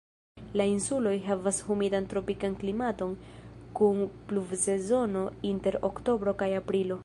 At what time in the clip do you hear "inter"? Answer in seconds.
5.55-5.79